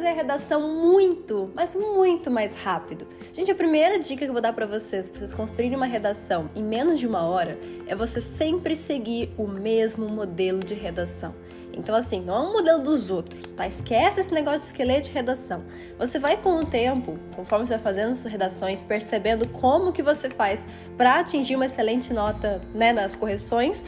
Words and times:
fazer 0.00 0.12
a 0.12 0.14
redação 0.14 0.62
muito, 0.62 1.50
mas 1.54 1.76
muito 1.76 2.30
mais 2.30 2.54
rápido. 2.54 3.06
Gente, 3.34 3.50
a 3.50 3.54
primeira 3.54 3.98
dica 3.98 4.24
que 4.24 4.30
eu 4.30 4.32
vou 4.32 4.40
dar 4.40 4.54
para 4.54 4.64
vocês, 4.64 5.10
para 5.10 5.18
vocês 5.18 5.34
construírem 5.34 5.76
uma 5.76 5.84
redação 5.84 6.48
em 6.56 6.62
menos 6.62 6.98
de 6.98 7.06
uma 7.06 7.20
hora, 7.26 7.58
é 7.86 7.94
você 7.94 8.18
sempre 8.18 8.74
seguir 8.74 9.30
o 9.36 9.46
mesmo 9.46 10.08
modelo 10.08 10.64
de 10.64 10.72
redação. 10.72 11.34
Então, 11.76 11.94
assim, 11.94 12.22
não 12.22 12.34
é 12.34 12.48
um 12.48 12.52
modelo 12.54 12.82
dos 12.82 13.10
outros, 13.10 13.52
tá? 13.52 13.66
Esquece 13.66 14.22
esse 14.22 14.32
negócio 14.32 14.60
de 14.60 14.66
esqueleto 14.68 15.08
de 15.08 15.12
redação. 15.12 15.64
Você 15.98 16.18
vai 16.18 16.38
com 16.38 16.56
o 16.56 16.64
tempo, 16.64 17.18
conforme 17.36 17.66
você 17.66 17.74
vai 17.74 17.82
fazendo 17.82 18.14
suas 18.14 18.32
redações, 18.32 18.82
percebendo 18.82 19.46
como 19.48 19.92
que 19.92 20.02
você 20.02 20.30
faz 20.30 20.66
para 20.96 21.20
atingir 21.20 21.56
uma 21.56 21.66
excelente 21.66 22.14
nota, 22.14 22.62
né, 22.74 22.90
nas 22.94 23.14
correções 23.14 23.84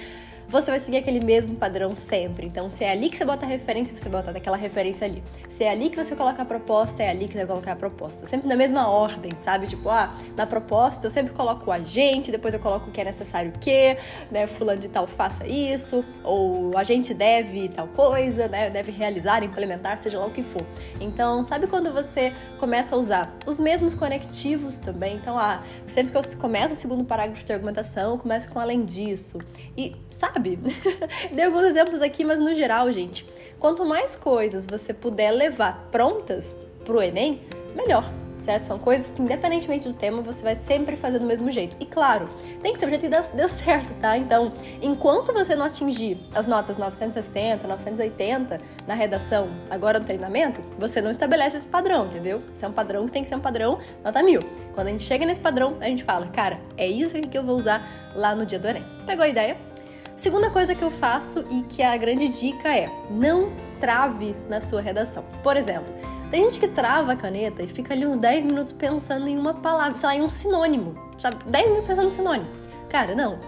você 0.53 0.71
vai 0.71 0.79
seguir 0.79 0.99
aquele 0.99 1.21
mesmo 1.21 1.57
padrão 1.57 1.97
sempre. 1.97 2.47
Então, 2.47 2.69
se 2.69 2.85
é 2.85 2.91
ali 2.91 3.09
que 3.09 3.17
você 3.17 3.25
bota 3.25 3.47
a 3.47 3.49
referência, 3.49 3.97
você 3.97 4.09
bota 4.09 4.31
aquela 4.31 4.57
referência 4.57 5.07
ali. 5.07 5.23
Se 5.49 5.65
é 5.65 5.71
ali 5.71 5.89
que 5.89 5.97
você 5.97 6.15
coloca 6.15 6.43
a 6.43 6.45
proposta, 6.45 7.03
é 7.03 7.09
ali 7.09 7.27
que 7.27 7.33
você 7.33 7.39
vai 7.39 7.47
colocar 7.47 7.73
a 7.73 7.77
proposta. 7.77 8.27
Sempre 8.27 8.49
na 8.49 8.55
mesma 8.55 8.87
ordem, 8.89 9.35
sabe? 9.35 9.67
Tipo, 9.67 9.89
ah, 9.89 10.15
na 10.37 10.47
proposta 10.47 11.07
eu 11.07 11.11
sempre 11.11 11.33
coloco 11.33 11.71
o 11.71 11.73
agente, 11.73 12.31
depois 12.31 12.53
eu 12.53 12.61
coloco 12.61 12.91
o 12.91 12.93
que 12.93 13.01
é 13.01 13.05
necessário 13.05 13.51
o 13.51 13.59
quê, 13.59 13.97
né? 14.31 14.47
Fulano 14.47 14.79
de 14.79 14.89
tal 14.89 15.07
faça 15.07 15.47
isso, 15.47 16.05
ou 16.23 16.77
a 16.77 16.85
gente 16.85 17.15
deve 17.15 17.71
tal 17.71 17.89
coisa, 17.89 18.47
né? 18.47 18.69
Deve 18.69 18.93
realizar, 18.93 19.43
implementar, 19.43 19.97
seja 19.97 20.19
lá 20.19 20.27
o 20.27 20.31
que 20.31 20.43
for. 20.43 20.67
Então, 21.01 21.43
sabe 21.45 21.67
quando 21.67 21.93
você 21.93 22.33
começa 22.59 22.95
a 22.95 22.99
usar 22.99 23.35
os 23.47 23.59
mesmos 23.59 23.95
conectivos 23.95 24.79
também? 24.79 25.17
Então, 25.17 25.39
ah, 25.39 25.63
sempre 25.87 26.13
que 26.13 26.19
eu 26.19 26.39
começo 26.39 26.75
o 26.75 26.77
segundo 26.77 27.05
parágrafo 27.05 27.43
de 27.43 27.53
argumentação, 27.53 28.13
eu 28.13 28.19
começo 28.19 28.51
com 28.51 28.61
além 28.61 28.85
disso. 28.85 29.39
E, 29.77 29.97
sabe? 30.11 30.42
Sabe? 30.43 30.59
Dei 31.33 31.45
alguns 31.45 31.65
exemplos 31.65 32.03
aqui, 32.03 32.25
mas 32.25 32.41
no 32.41 32.55
geral, 32.55 32.91
gente, 32.91 33.25
quanto 33.59 33.85
mais 33.85 34.17
coisas 34.17 34.67
você 34.67 34.93
puder 34.93 35.31
levar 35.31 35.89
prontas 35.91 36.55
pro 36.85 37.01
Enem, 37.01 37.41
melhor 37.75 38.05
certo? 38.43 38.65
São 38.65 38.79
coisas 38.79 39.11
que, 39.11 39.23
independentemente 39.23 39.89
do 39.89 39.95
tema, 39.95 40.21
você 40.21 40.43
vai 40.43 40.57
sempre 40.57 40.97
fazer 40.97 41.19
do 41.19 41.27
mesmo 41.27 41.51
jeito. 41.51 41.77
E 41.81 41.87
claro, 41.87 42.29
tem 42.61 42.73
que 42.73 42.79
ser 42.79 42.87
o 42.87 42.89
jeito 42.89 43.03
que 43.03 43.09
deu, 43.09 43.23
deu 43.35 43.49
certo, 43.49 43.95
tá? 44.01 44.19
Então, 44.19 44.53
enquanto 44.83 45.33
você 45.33 45.55
não 45.55 45.67
atingir 45.67 46.19
as 46.35 46.47
notas 46.47 46.77
960, 46.77 47.67
980 47.67 48.61
na 48.87 48.95
redação, 48.95 49.49
agora 49.71 49.99
no 49.99 50.05
treinamento, 50.05 50.63
você 50.79 51.01
não 51.01 51.11
estabelece 51.11 51.57
esse 51.57 51.67
padrão, 51.67 52.07
entendeu? 52.07 52.43
Isso 52.55 52.65
é 52.65 52.69
um 52.69 52.73
padrão 52.73 53.07
que 53.07 53.13
tem 53.13 53.23
que 53.23 53.29
ser 53.29 53.37
um 53.37 53.41
padrão 53.41 53.79
nota 54.05 54.23
mil. 54.23 54.43
Quando 54.75 54.89
a 54.89 54.91
gente 54.91 55.05
chega 55.05 55.25
nesse 55.25 55.41
padrão, 55.41 55.77
a 55.81 55.87
gente 55.87 56.05
fala, 56.05 56.27
cara, 56.27 56.59
é 56.77 56.87
isso 56.87 57.15
que 57.15 57.39
eu 57.39 57.45
vou 57.45 57.57
usar 57.57 58.13
lá 58.15 58.35
no 58.35 58.45
dia 58.45 58.59
do 58.59 58.69
Enem. 58.69 58.85
Pegou 59.07 59.25
a 59.25 59.29
ideia? 59.29 59.72
Segunda 60.17 60.51
coisa 60.51 60.75
que 60.75 60.83
eu 60.83 60.91
faço 60.91 61.45
e 61.51 61.63
que 61.63 61.83
a 61.83 61.97
grande 61.97 62.29
dica 62.29 62.69
é: 62.69 62.89
não 63.11 63.53
trave 63.81 64.37
na 64.49 64.61
sua 64.61 64.81
redação. 64.81 65.25
Por 65.43 65.57
exemplo, 65.57 65.93
tem 66.31 66.45
gente 66.45 66.61
que 66.61 66.69
trava 66.69 67.13
a 67.13 67.17
caneta 67.17 67.63
e 67.63 67.69
fica 67.69 67.93
ali 67.93 68.07
uns 68.07 68.17
10 68.17 68.45
minutos 68.45 68.73
pensando 68.73 69.29
em 69.29 69.37
uma 69.37 69.55
palavra, 69.55 69.97
sei 69.97 70.07
lá, 70.07 70.17
em 70.17 70.23
um 70.23 70.29
sinônimo, 70.29 70.95
sabe? 71.19 71.45
10 71.45 71.67
minutos 71.67 71.89
pensando 71.89 72.07
em 72.07 72.11
sinônimo. 72.11 72.49
Cara, 72.89 73.15
não. 73.15 73.39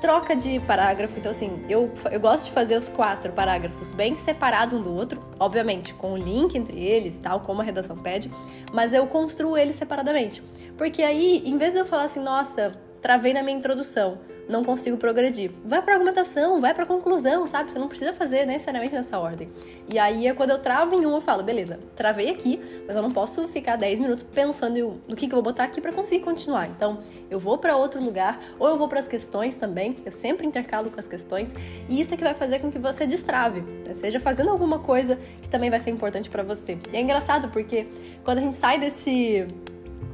Troca 0.00 0.34
de 0.34 0.58
parágrafo, 0.58 1.16
então 1.16 1.30
assim, 1.30 1.62
eu, 1.68 1.92
eu 2.10 2.18
gosto 2.18 2.46
de 2.46 2.50
fazer 2.50 2.76
os 2.76 2.88
quatro 2.88 3.32
parágrafos 3.32 3.92
bem 3.92 4.16
separados 4.16 4.74
um 4.74 4.82
do 4.82 4.92
outro, 4.92 5.22
obviamente 5.38 5.94
com 5.94 6.14
o 6.14 6.16
link 6.16 6.56
entre 6.56 6.76
eles, 6.76 7.20
tal, 7.20 7.38
como 7.38 7.60
a 7.60 7.64
redação 7.64 7.96
pede, 7.96 8.28
mas 8.72 8.92
eu 8.92 9.06
construo 9.06 9.56
eles 9.56 9.76
separadamente. 9.76 10.42
Porque 10.76 11.04
aí, 11.04 11.44
em 11.46 11.56
vez 11.56 11.74
de 11.74 11.78
eu 11.78 11.86
falar 11.86 12.04
assim, 12.04 12.20
nossa, 12.20 12.72
travei 13.00 13.32
na 13.32 13.44
minha 13.44 13.56
introdução, 13.56 14.18
não 14.48 14.64
consigo 14.64 14.96
progredir. 14.96 15.50
Vai 15.64 15.82
para 15.82 15.94
argumentação, 15.94 16.60
vai 16.60 16.74
para 16.74 16.84
conclusão, 16.86 17.46
sabe? 17.46 17.70
Você 17.70 17.78
não 17.78 17.88
precisa 17.88 18.12
fazer 18.12 18.46
necessariamente 18.46 18.94
nessa 18.94 19.18
ordem. 19.18 19.48
E 19.88 19.98
aí 19.98 20.26
é 20.26 20.34
quando 20.34 20.50
eu 20.50 20.58
travo 20.58 20.94
em 20.94 21.06
um, 21.06 21.14
eu 21.14 21.20
falo, 21.20 21.42
beleza, 21.42 21.78
travei 21.94 22.30
aqui, 22.30 22.60
mas 22.86 22.96
eu 22.96 23.02
não 23.02 23.10
posso 23.10 23.46
ficar 23.48 23.76
10 23.76 24.00
minutos 24.00 24.24
pensando 24.24 25.00
no 25.08 25.16
que, 25.16 25.26
que 25.26 25.32
eu 25.32 25.36
vou 25.36 25.42
botar 25.42 25.64
aqui 25.64 25.80
para 25.80 25.92
conseguir 25.92 26.24
continuar. 26.24 26.68
Então, 26.68 27.00
eu 27.30 27.38
vou 27.38 27.58
para 27.58 27.76
outro 27.76 28.02
lugar, 28.02 28.40
ou 28.58 28.68
eu 28.68 28.76
vou 28.76 28.88
para 28.88 29.00
as 29.00 29.08
questões 29.08 29.56
também, 29.56 29.96
eu 30.04 30.12
sempre 30.12 30.46
intercalo 30.46 30.90
com 30.90 30.98
as 30.98 31.06
questões, 31.06 31.54
e 31.88 32.00
isso 32.00 32.14
é 32.14 32.16
que 32.16 32.24
vai 32.24 32.34
fazer 32.34 32.58
com 32.58 32.70
que 32.70 32.78
você 32.78 33.06
destrave, 33.06 33.60
né? 33.60 33.94
seja 33.94 34.20
fazendo 34.20 34.50
alguma 34.50 34.78
coisa 34.78 35.18
que 35.40 35.48
também 35.48 35.70
vai 35.70 35.80
ser 35.80 35.90
importante 35.90 36.28
para 36.28 36.42
você. 36.42 36.78
E 36.92 36.96
é 36.96 37.00
engraçado 37.00 37.48
porque 37.48 37.86
quando 38.24 38.38
a 38.38 38.40
gente 38.40 38.54
sai 38.54 38.78
desse 38.78 39.46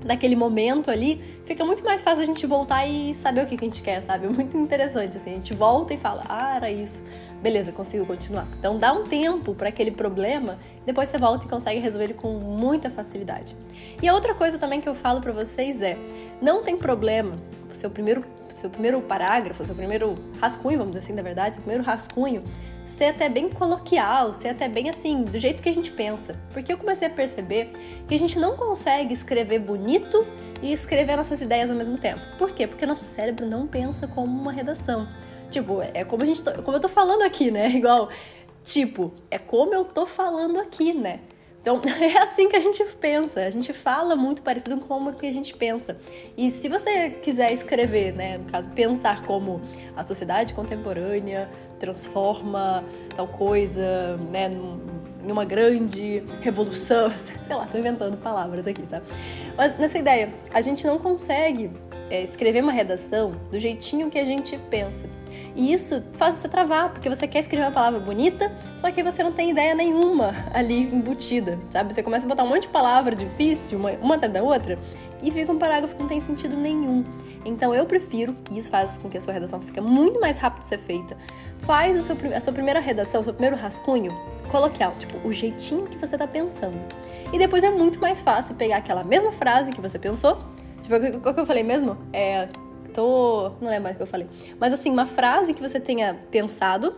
daquele 0.05 0.37
momento 0.37 0.91
ali, 0.91 1.21
fica 1.45 1.65
muito 1.65 1.85
mais 1.85 2.03
fácil 2.03 2.23
a 2.23 2.25
gente 2.25 2.47
voltar 2.47 2.87
e 2.87 3.15
saber 3.15 3.43
o 3.43 3.47
que, 3.47 3.57
que 3.57 3.65
a 3.65 3.69
gente 3.69 3.83
quer, 3.83 4.01
sabe? 4.01 4.27
É 4.27 4.29
muito 4.31 4.57
interessante, 4.57 5.17
assim, 5.17 5.31
a 5.31 5.35
gente 5.35 5.55
volta 5.55 5.95
e 5.95 5.97
fala, 5.97 6.25
ah, 6.29 6.57
era 6.57 6.71
isso, 6.71 7.05
beleza, 7.43 7.73
consigo 7.73 8.07
continuar. 8.07 8.47
Então 8.59 8.79
dá 8.79 8.93
um 8.93 9.05
tempo 9.05 9.55
para 9.55 9.69
aquele 9.69 9.91
problema, 9.91 10.59
depois 10.87 11.09
você 11.09 11.19
volta 11.19 11.47
e 11.47 11.49
consegue 11.49 11.81
resolver 11.81 12.07
ele 12.07 12.15
com 12.15 12.33
muita 12.35 12.91
facilidade. 12.91 13.57
E 14.03 14.09
a 14.09 14.15
outra 14.15 14.35
coisa 14.35 14.59
também 14.59 14.81
que 14.81 14.89
eu 14.89 14.95
falo 14.95 15.21
para 15.21 15.33
vocês 15.33 15.83
é, 15.83 15.99
não 16.41 16.63
tem 16.63 16.77
problema, 16.77 17.37
o 17.71 17.75
seu 17.75 17.91
primeiro, 17.91 18.25
seu 18.51 18.71
primeiro 18.71 19.01
parágrafo, 19.01 19.65
seu 19.65 19.75
primeiro 19.75 20.19
rascunho, 20.41 20.79
vamos 20.79 20.93
dizer 20.93 21.05
assim, 21.05 21.15
da 21.15 21.23
verdade, 21.23 21.57
seu 21.57 21.63
primeiro 21.63 21.85
rascunho, 21.85 22.45
ser 22.87 23.07
até 23.07 23.29
bem 23.29 23.49
coloquial, 23.49 24.33
ser 24.33 24.49
até 24.49 24.69
bem 24.69 24.89
assim, 24.89 25.25
do 25.25 25.39
jeito 25.39 25.63
que 25.63 25.69
a 25.69 25.75
gente 25.75 25.93
pensa. 25.93 26.37
Porque 26.53 26.73
eu 26.73 26.79
comecei 26.79 27.07
a 27.07 27.11
perceber 27.11 27.73
que 28.07 28.15
a 28.15 28.19
gente 28.19 28.39
não 28.39 28.57
consegue 28.57 29.13
escrever 29.13 29.59
bonito 29.59 30.27
e 30.63 30.73
escrever 30.73 31.17
nossas 31.17 31.41
ideias 31.43 31.71
ao 31.71 31.77
mesmo 31.77 31.99
tempo. 31.99 32.21
Por 32.37 32.53
quê? 32.53 32.67
Porque 32.67 32.87
nosso 32.87 33.05
cérebro 33.05 33.47
não 33.47 33.67
pensa 33.67 34.07
como 34.07 34.41
uma 34.41 34.53
redação. 34.53 35.09
Tipo, 35.51 35.81
é 35.83 36.05
como 36.05 36.23
a 36.23 36.27
gente, 36.27 36.43
como 36.43 36.77
eu 36.77 36.81
tô 36.81 36.89
falando 36.89 37.23
aqui, 37.23 37.51
né? 37.51 37.71
Igual, 37.77 38.09
tipo, 38.65 39.13
é 39.31 39.39
como 39.39 39.75
eu 39.75 39.85
tô 39.85 40.07
falando 40.07 40.59
aqui, 40.59 40.93
né? 40.93 41.21
Então, 41.61 41.81
é 42.01 42.19
assim 42.19 42.49
que 42.49 42.57
a 42.57 42.61
gente 42.61 42.83
pensa. 43.01 43.41
A 43.45 43.51
gente 43.51 43.73
fala 43.73 44.17
muito 44.17 44.43
parecido 44.43 44.79
com 44.79 44.87
como 44.87 45.13
que 45.13 45.27
a 45.27 45.33
gente 45.33 45.55
pensa. 45.55 45.97
E 46.37 46.51
se 46.51 46.69
você 46.69 47.11
quiser 47.11 47.53
escrever, 47.53 48.13
né, 48.13 48.39
no 48.39 48.45
caso, 48.45 48.71
pensar 48.71 49.23
como 49.25 49.61
a 49.97 50.03
sociedade 50.03 50.55
contemporânea 50.55 51.49
transforma 51.79 52.85
tal 53.15 53.29
coisa, 53.29 54.17
né, 54.31 54.51
em 55.25 55.31
uma 55.31 55.45
grande 55.45 56.23
revolução, 56.41 57.11
sei 57.47 57.57
lá, 57.57 57.67
tô 57.67 57.79
inventando 57.79 58.17
palavras 58.17 58.67
aqui, 58.67 58.83
tá? 58.83 59.03
Mas 59.57 59.77
nessa 59.79 59.99
ideia, 59.99 60.33
a 60.53 60.61
gente 60.61 60.87
não 60.87 60.99
consegue 60.99 61.71
é, 62.11 62.23
escrever 62.23 62.63
uma 62.63 62.73
redação 62.73 63.33
do 63.51 63.59
jeitinho 63.59 64.11
que 64.11 64.19
a 64.19 64.25
gente 64.25 64.57
pensa. 64.71 65.07
E 65.55 65.73
isso 65.73 66.03
faz 66.13 66.35
você 66.35 66.49
travar, 66.49 66.93
porque 66.93 67.09
você 67.09 67.27
quer 67.27 67.41
escrever 67.41 67.65
uma 67.65 67.73
palavra 67.73 68.01
bonita, 68.01 68.51
só 68.77 68.91
que 68.91 69.03
você 69.03 69.23
não 69.23 69.33
tem 69.33 69.51
ideia 69.51 69.75
nenhuma 69.75 70.35
ali 70.53 70.83
embutida, 70.83 71.59
sabe? 71.69 71.93
Você 71.93 72.03
começa 72.03 72.27
a 72.27 72.29
botar 72.29 72.45
um 72.45 72.49
monte 72.49 72.63
de 72.63 72.69
palavra 72.69 73.15
difícil, 73.15 73.79
uma, 73.79 73.91
uma 73.93 74.15
atrás 74.15 74.33
da 74.33 74.43
outra, 74.43 74.79
e 75.23 75.31
fica 75.31 75.51
um 75.51 75.59
parágrafo 75.59 75.95
que 75.95 76.01
não 76.01 76.09
tem 76.09 76.21
sentido 76.21 76.57
nenhum. 76.57 77.05
Então 77.45 77.75
eu 77.75 77.87
prefiro, 77.87 78.37
e 78.51 78.59
isso 78.59 78.71
faz 78.71 78.99
com 78.99 79.09
que 79.09 79.17
a 79.17 79.21
sua 79.21 79.33
redação 79.33 79.61
fique 79.61 79.81
muito 79.81 80.21
mais 80.21 80.39
rápido 80.39 80.61
de 80.61 80.67
ser 80.67 80.79
feita, 80.79 81.17
faz 81.61 82.05
seu, 82.05 82.17
a 82.35 82.41
sua 82.41 82.53
primeira 82.53 82.81
redação, 82.81 83.21
o 83.21 83.25
seu 83.25 83.33
primeiro 83.33 83.57
rascunho 83.57 84.13
coloquial, 84.51 84.95
tipo, 84.99 85.27
o 85.27 85.33
jeitinho 85.33 85.87
que 85.87 85.99
você 85.99 86.17
tá 86.17 86.27
pensando. 86.27 86.79
E 87.33 87.39
depois 87.39 87.63
é 87.63 87.71
muito 87.71 88.01
mais 88.01 88.23
fácil 88.23 88.55
pegar 88.55 88.79
aquela 88.79 89.05
mesma 89.05 89.33
frase 89.33 89.73
que 89.73 89.81
você 89.81 89.99
pensou, 89.99 90.39
tipo, 90.81 90.95
o 91.29 91.35
que 91.35 91.41
eu 91.41 91.47
falei 91.47 91.63
mesmo? 91.63 91.97
É, 92.13 92.49
tô... 92.93 93.53
não 93.61 93.69
lembro 93.69 93.85
mais 93.85 93.95
o 93.95 93.99
que 93.99 94.03
eu 94.03 94.07
falei. 94.07 94.27
Mas 94.59 94.73
assim, 94.73 94.91
uma 94.91 95.07
frase 95.07 95.55
que 95.55 95.63
você 95.63 95.79
tenha 95.79 96.15
pensado, 96.31 96.95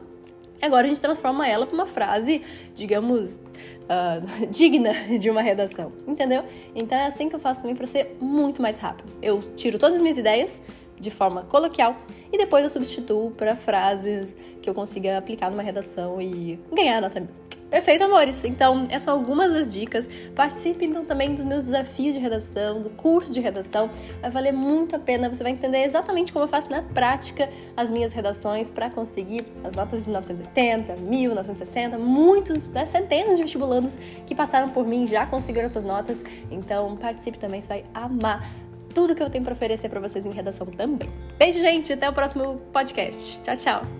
agora 0.63 0.87
a 0.87 0.89
gente 0.89 1.01
transforma 1.01 1.47
ela 1.47 1.67
para 1.67 1.75
uma 1.75 1.87
frase, 1.87 2.43
digamos, 2.75 3.37
uh, 3.37 4.47
digna 4.51 4.93
de 5.19 5.31
uma 5.31 5.43
redação, 5.43 5.93
entendeu? 6.07 6.45
Então 6.75 6.97
é 6.97 7.07
assim 7.07 7.29
que 7.29 7.35
eu 7.35 7.41
faço 7.41 7.61
também 7.61 7.77
para 7.77 7.87
ser 7.87 8.17
muito 8.21 8.63
mais 8.63 8.79
rápido. 8.79 9.13
Eu 9.23 9.41
tiro 9.55 9.79
todas 9.79 9.97
as 9.97 10.01
minhas 10.01 10.19
ideias 10.19 10.61
de 10.99 11.11
forma 11.11 11.45
coloquial 11.45 11.97
e 12.33 12.37
depois 12.37 12.63
eu 12.63 12.71
substituo 12.71 13.31
para 13.31 13.57
frases 13.57 14.37
que 14.61 14.69
eu 14.69 14.75
consiga 14.75 15.17
aplicar 15.17 15.51
numa 15.51 15.63
redação 15.63 16.21
e 16.21 16.61
ganhar 16.73 17.01
nota 17.01 17.27
Perfeito, 17.71 18.03
amores! 18.03 18.45
Então, 18.45 18.87
essas 18.91 19.05
são 19.05 19.15
algumas 19.15 19.53
das 19.53 19.73
dicas. 19.73 20.09
Participe 20.35 20.85
então 20.85 21.05
também 21.05 21.35
dos 21.35 21.45
meus 21.45 21.63
desafios 21.63 22.15
de 22.15 22.21
redação, 22.21 22.83
do 22.83 22.91
curso 22.91 23.33
de 23.33 23.41
redação. 23.41 23.89
Vai 24.21 24.31
valer 24.31 24.53
muito 24.53 24.97
a 24.97 24.99
pena. 24.99 25.33
Você 25.33 25.43
vai 25.43 25.53
entender 25.53 25.85
exatamente 25.85 26.33
como 26.33 26.45
eu 26.45 26.49
faço 26.49 26.69
na 26.69 26.83
prática 26.83 27.49
as 27.77 27.89
minhas 27.89 28.13
redações 28.13 28.71
para 28.71 28.91
conseguir 28.91 29.47
as 29.63 29.77
notas 29.77 30.03
de 30.03 30.09
1980, 30.09 30.97
1960. 30.97 31.97
Muitos, 31.97 32.59
né, 32.69 32.87
centenas 32.87 33.37
de 33.37 33.43
vestibulandos 33.43 33.97
que 34.27 34.35
passaram 34.35 34.71
por 34.71 34.85
mim 34.85 35.07
já 35.07 35.25
conseguiram 35.25 35.67
essas 35.67 35.85
notas. 35.85 36.21
Então, 36.51 36.97
participe 36.97 37.39
também, 37.39 37.63
você 37.63 37.69
vai 37.69 37.85
amar 37.95 38.45
tudo 38.93 39.15
que 39.15 39.23
eu 39.23 39.31
tenho 39.31 39.45
para 39.45 39.53
oferecer 39.53 39.89
para 39.89 40.01
vocês 40.01 40.27
em 40.27 40.33
redação 40.33 40.67
também. 40.67 41.09
Beijo, 41.39 41.61
gente! 41.61 41.93
Até 41.93 42.09
o 42.09 42.13
próximo 42.13 42.57
podcast. 42.73 43.41
Tchau, 43.43 43.57
tchau! 43.57 44.00